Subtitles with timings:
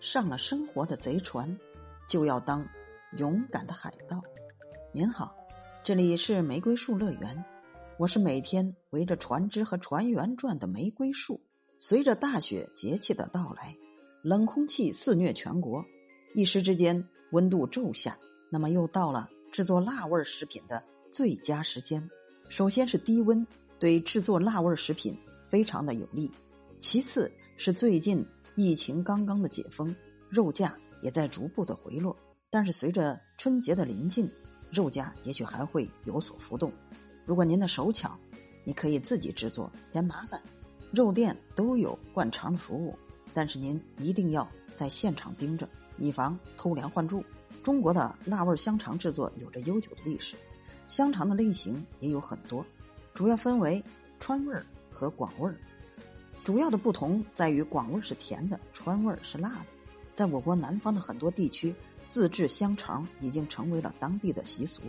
[0.00, 1.58] 上了生活的贼船，
[2.08, 2.66] 就要当
[3.18, 4.22] 勇敢的海盗。
[4.92, 5.36] 您好，
[5.84, 7.44] 这里是玫瑰树乐园，
[7.98, 11.38] 我是每天围着船只和船员转的玫瑰树。
[11.78, 13.76] 随着大雪节气的到来，
[14.22, 15.84] 冷空气肆虐全国，
[16.34, 18.16] 一时之间温度骤下。
[18.50, 20.82] 那么又到了制作辣味食品的
[21.12, 22.08] 最佳时间。
[22.48, 23.46] 首先是低温，
[23.78, 25.14] 对制作辣味食品
[25.50, 26.26] 非常的有利；
[26.80, 28.26] 其次是最近
[28.56, 29.94] 疫情刚刚的解封，
[30.28, 32.16] 肉价也在逐步的回落。
[32.50, 34.28] 但是随着春节的临近，
[34.70, 36.72] 肉价也许还会有所浮动。
[37.24, 38.18] 如果您的手巧，
[38.64, 40.40] 你可以自己制作，嫌麻烦，
[40.92, 42.98] 肉店都有灌肠的服务，
[43.32, 47.24] 但是您一定要在现场盯着，以防偷梁换柱。
[47.62, 50.34] 中国的辣味香肠制作有着悠久的历史。
[50.86, 52.66] 香肠的类型也有很多，
[53.14, 53.82] 主要分为
[54.18, 55.56] 川味儿和广味儿。
[56.42, 59.66] 主要的不同在于广味是甜的，川味是辣的。
[60.14, 61.74] 在我国南方的很多地区，
[62.08, 64.82] 自制香肠已经成为了当地的习俗。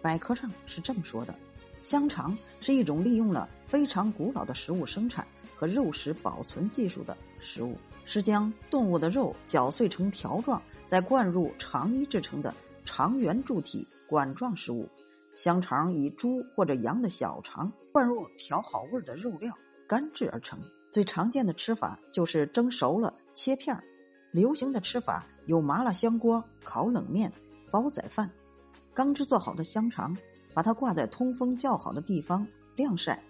[0.00, 1.34] 百科上是这么说的：
[1.82, 14.88] 香肠是一种利用了非常古老的食物生产和肉食保存技术的食物，是将动物的肉搅碎成条状，再灌入肠衣制成的肠圆柱体管状食物。
[15.34, 19.52] 香肠以猪或者羊的小肠灌入调好味的肉料
[19.88, 20.58] 干制而成。
[20.94, 23.82] 最常见的吃法就是蒸熟了切片儿。
[24.30, 27.32] 流行的吃法有麻辣香锅、烤冷面、
[27.68, 28.30] 煲仔饭。
[28.94, 30.16] 刚制作好的香肠，
[30.54, 33.20] 把它挂在通风较好的地方晾晒。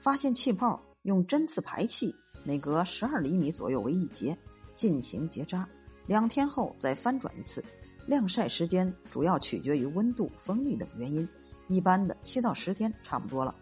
[0.00, 2.12] 发现气泡，用针刺排气，
[2.42, 4.36] 每隔十二厘米左右为一节，
[4.74, 5.64] 进行结扎。
[6.08, 7.64] 两天后再翻转一次。
[8.08, 11.28] 晾晒时间主要取决于温度、风力等原因。
[11.68, 13.54] 一般的七到十天差不多了，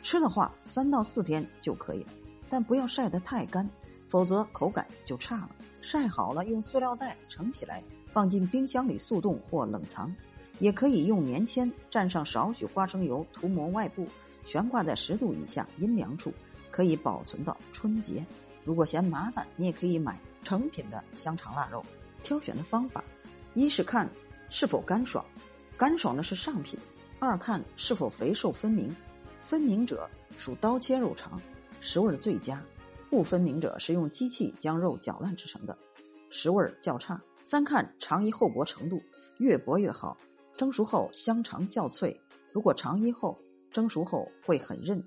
[0.00, 2.12] 吃的话三到四天就可以了，
[2.50, 3.66] 但不要晒得太干，
[4.08, 5.50] 否则口感就差了。
[5.80, 10.14] 晒好了，用塑料袋盛起来，放进冰箱里速冻或冷藏，
[10.58, 14.06] 也可以用棉签蘸上少许花生油涂抹外部，
[14.44, 16.30] 悬挂在十度以下阴凉处，
[16.70, 18.26] 可以保存到春节。
[18.64, 21.82] 如果嫌麻烦，你也可以买成品的香肠腊肉。
[22.22, 23.02] 挑选的方法，
[23.54, 24.10] 一是看
[24.50, 25.24] 是否干爽，
[25.78, 26.78] 干爽的是上品。
[27.18, 28.94] 二看是否肥瘦分明，
[29.42, 31.40] 分明者属刀切肉肠，
[31.80, 32.62] 食味最佳；
[33.10, 35.76] 不分明者是用机器将肉搅烂制成的，
[36.28, 37.20] 食味较差。
[37.42, 39.00] 三看肠衣厚薄程度，
[39.38, 40.16] 越薄越好。
[40.56, 42.20] 蒸熟后香肠较脆，
[42.52, 43.36] 如果肠衣厚，
[43.70, 45.02] 蒸熟后会很韧。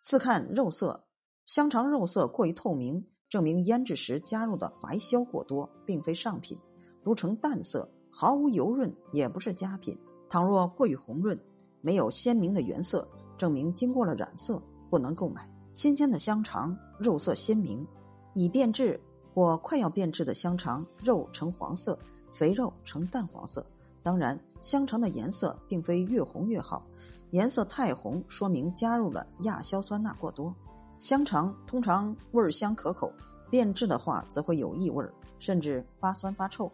[0.00, 1.04] 四看肉色，
[1.46, 6.58] 香肠肉色过于透明，证明腌制时加入的白硝过多，并非上品；
[7.04, 9.96] 如呈淡色，毫无油润，也不是佳品。
[10.28, 11.38] 倘若过于红润，
[11.80, 13.08] 没有鲜明的原色，
[13.38, 14.60] 证明经过了染色，
[14.90, 15.48] 不能购买。
[15.72, 17.86] 新鲜的香肠肉色鲜明，
[18.34, 19.00] 已变质
[19.34, 21.98] 或快要变质的香肠肉呈黄色，
[22.32, 23.64] 肥肉呈淡黄色。
[24.02, 26.84] 当然，香肠的颜色并非越红越好，
[27.30, 30.54] 颜色太红说明加入了亚硝酸钠过多。
[30.98, 33.12] 香肠通常味香可口，
[33.50, 35.04] 变质的话则会有异味，
[35.38, 36.70] 甚至发酸发臭。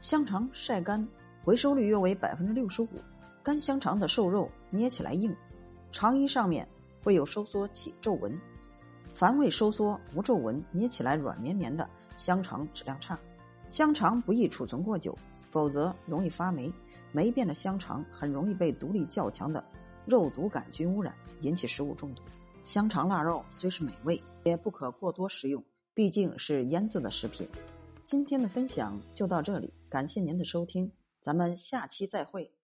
[0.00, 1.06] 香肠晒干。
[1.44, 2.88] 回收率约为百分之六十五，
[3.40, 5.32] 干香肠的瘦肉捏起来硬，
[5.92, 6.68] 肠衣上面
[7.06, 8.36] 会有收缩起皱纹，
[9.14, 13.16] 凡未收缩无皱纹，捏起来软绵绵的香肠质量差。
[13.70, 15.16] 香肠不宜储存过久，
[15.48, 16.68] 否则容易发霉。
[17.12, 19.64] 霉变的香肠很容易被毒力较强的
[20.04, 22.22] 肉毒杆菌污染，引起食物中毒。
[22.64, 27.48] 香肠腊肉虽是美味，也不可过多食用，毕竟是腌制的食品。
[28.04, 30.90] 今天的分享就到这里，感谢您的收听。
[31.20, 32.55] 咱们下期再会。